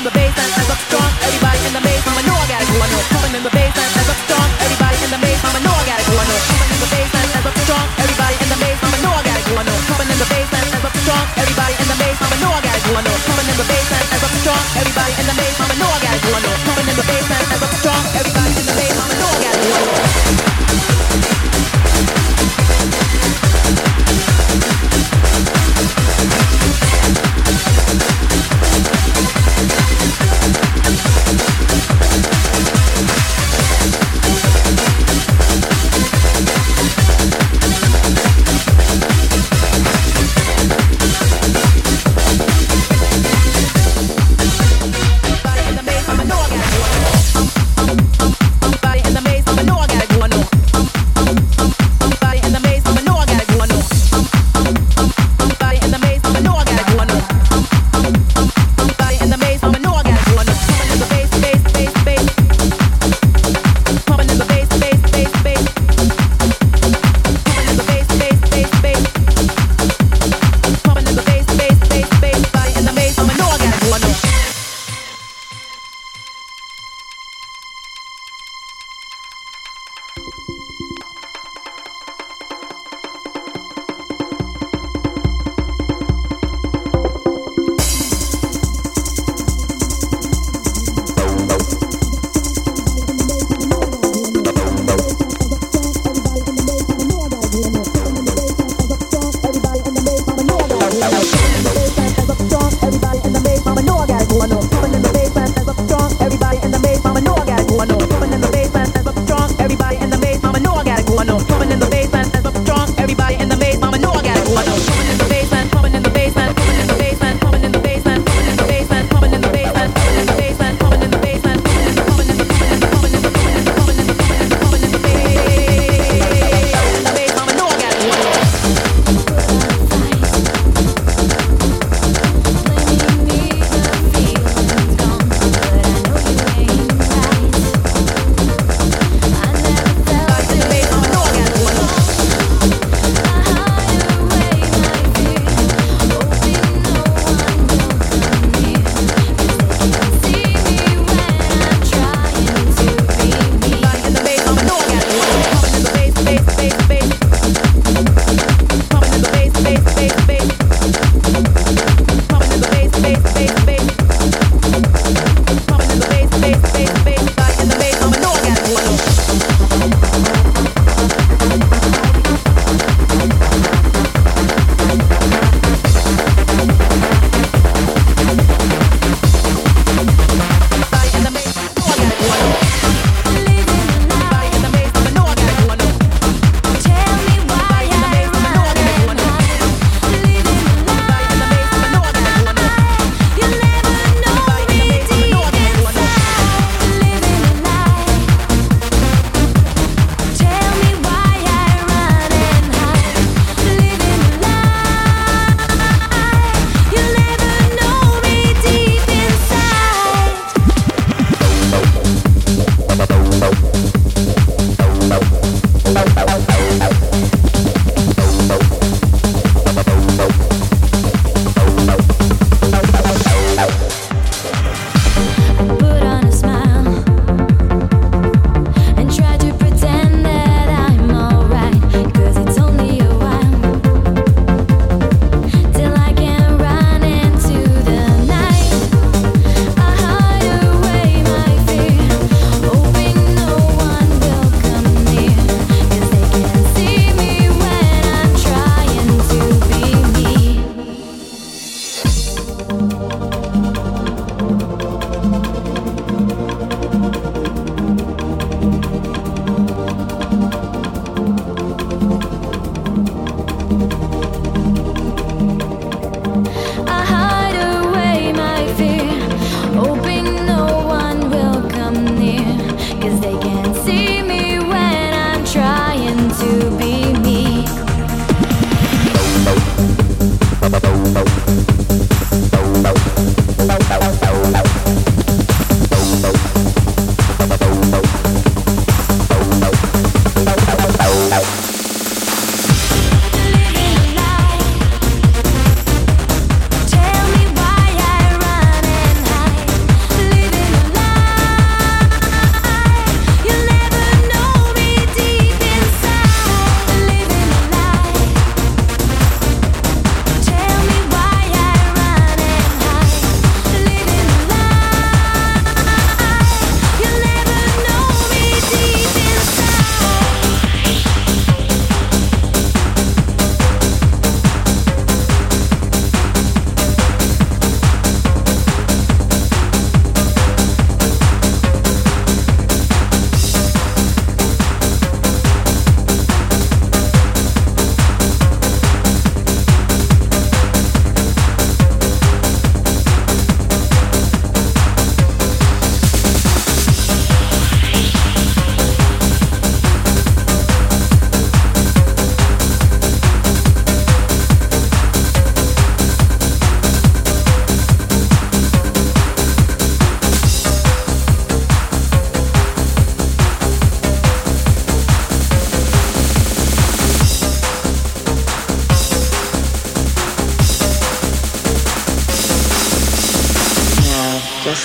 in 0.00 0.08
the 0.08 0.16
and 0.16 0.32
hands 0.32 0.70
up 0.72 0.80
strong. 0.88 1.10
Everybody 1.20 1.60
in 1.68 1.72
the 1.76 1.82
bass, 1.84 2.00
mama 2.08 2.22
know 2.24 2.32
I 2.32 2.46
got 2.48 2.64
it 2.64 2.68
going 2.72 2.88
on. 2.88 3.04
Pumping 3.12 3.36
in 3.36 3.44
the 3.44 3.52
and 3.52 3.68
hands 3.68 4.08
up 4.08 4.20
strong. 4.24 4.48
Everybody 4.64 4.96
in 5.04 5.10
the 5.12 5.20
bass, 5.20 5.38
mama 5.44 5.60
know 5.60 5.74
I 5.76 5.84
got 5.84 6.00
it 6.00 6.08
going 6.08 6.30
on. 6.30 6.40
Pumping 6.48 6.72
in 6.72 6.80
the 6.80 6.88
and 6.88 7.12
hands 7.12 7.44
up 7.44 7.56
strong. 7.60 7.86
Everybody 8.00 8.36
in 8.40 8.48
the 8.48 8.58
bass, 8.64 8.78
mama 8.80 8.98
know 9.04 9.12
I 9.12 9.22
got 9.28 9.36
it 9.36 9.44
going 9.44 9.68
on. 9.68 9.80
Pumping 9.92 10.08
in 10.08 10.18
the 10.20 10.28
and 10.40 10.48
hands 10.56 10.84
up 10.88 10.94
strong. 11.04 11.24
Everybody 11.36 11.74
in 11.76 11.88
the 11.92 11.96
bass, 12.00 12.16
mama 12.16 12.36
know 12.40 12.48
I 12.48 12.60
got 12.64 12.76
it 12.80 12.84
going 12.88 13.06
on. 13.12 13.18
Pumping 13.28 13.48
in 13.52 13.56
the 13.60 13.66
and 13.68 14.06
hands 14.08 14.24
up 14.24 14.32
strong. 14.40 14.64
Everybody 14.80 15.12
in 15.20 15.26
the 15.28 15.36
bass, 15.36 15.54
mama 15.60 15.69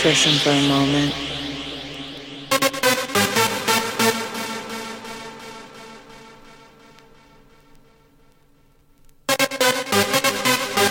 Listen 0.05 0.33
for 0.33 0.51
a 0.51 0.67
moment. 0.67 1.11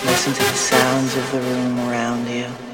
Listen 0.03 0.33
to 0.33 0.43
the 0.43 0.57
sounds 0.57 1.15
of 1.15 1.31
the 1.31 1.39
room 1.39 1.79
around 1.87 2.27
you. 2.27 2.64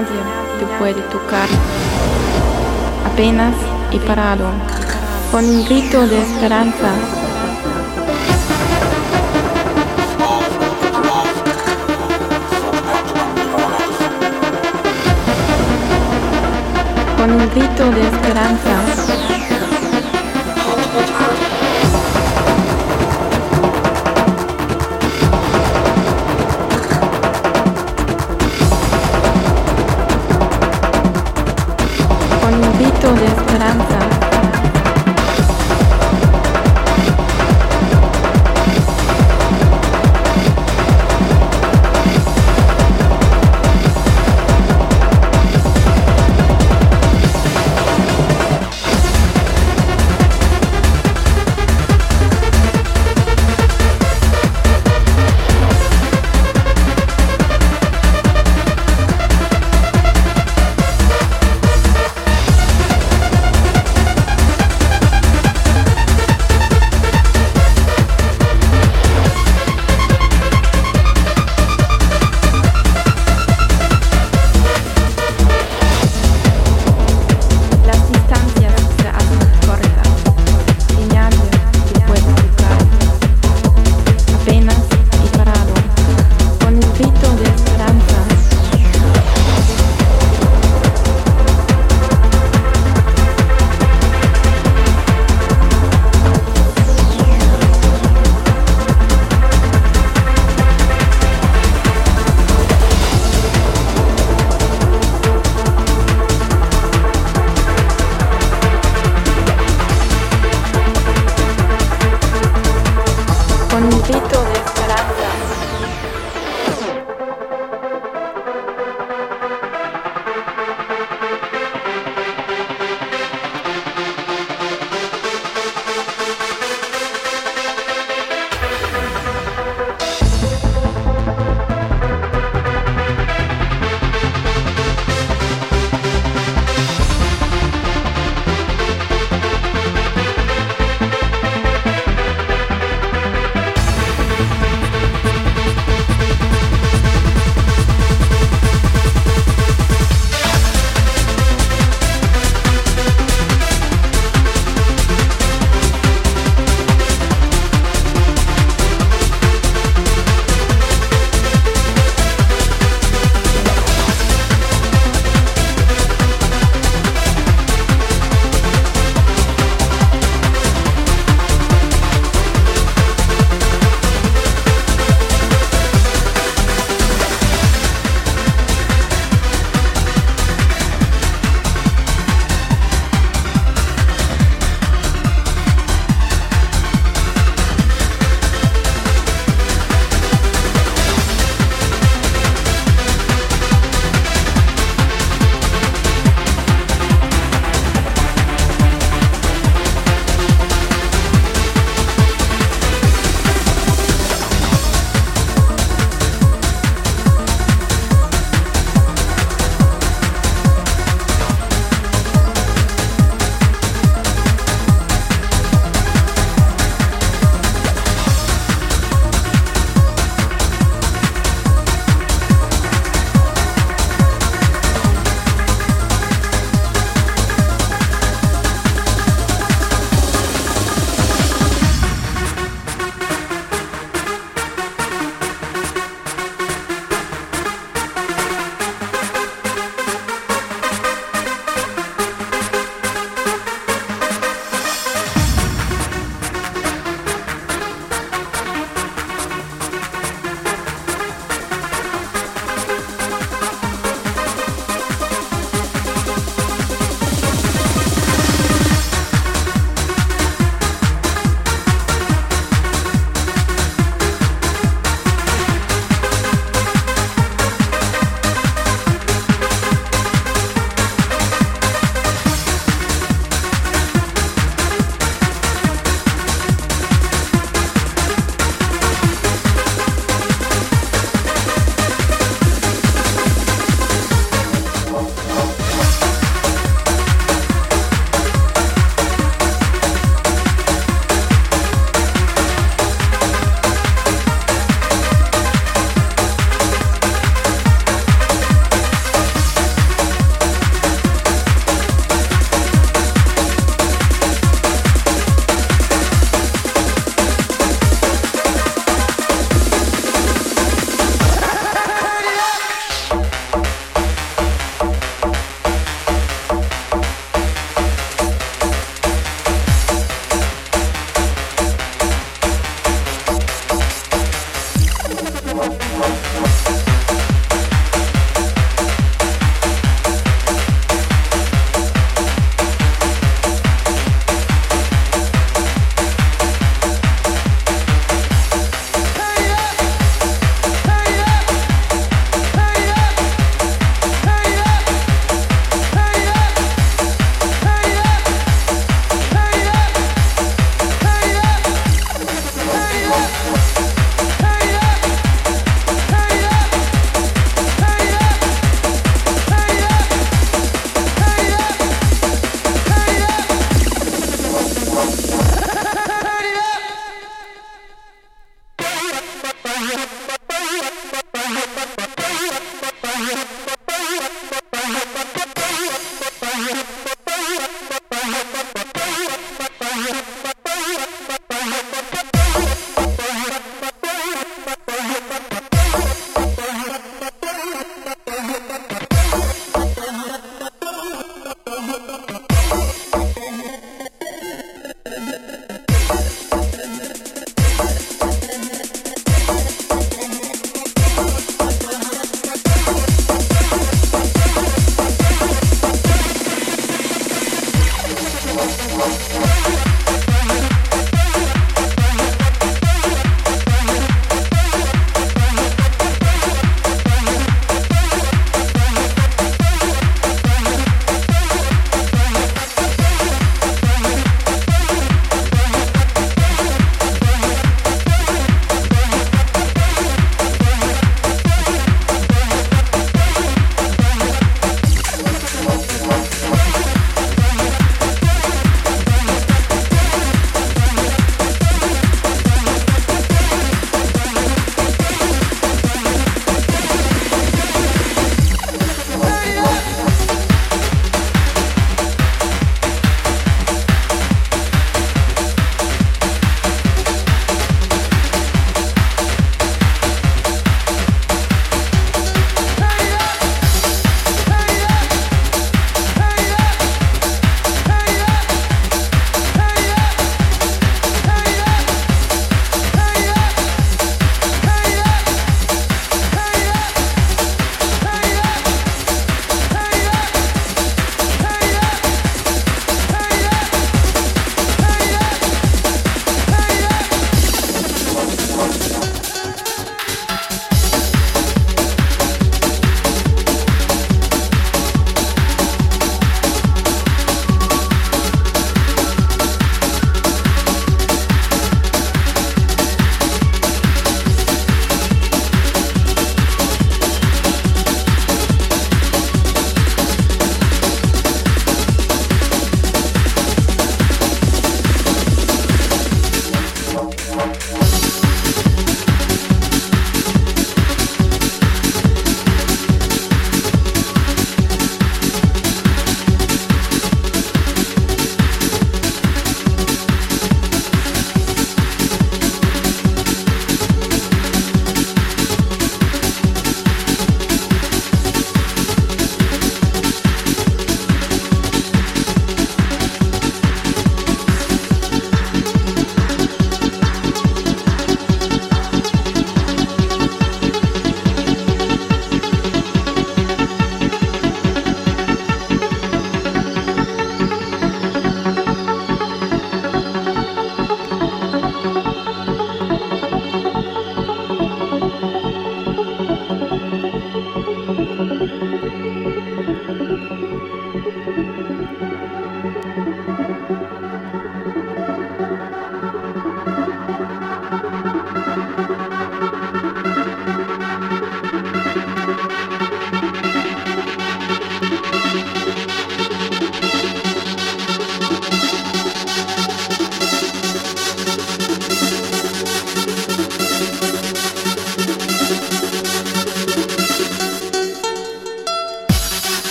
Nadie 0.00 0.20
te 0.58 0.66
puede 0.78 1.00
tocar. 1.08 1.48
Apenas 3.10 3.54
he 3.92 3.98
parado, 4.00 4.46
con 5.30 5.42
un 5.44 5.64
grito 5.64 6.06
de 6.06 6.20
esperanza. 6.20 6.90
Con 17.16 17.30
un 17.32 17.50
grito 17.54 17.84
de 17.90 18.02
esperanza. 18.02 18.95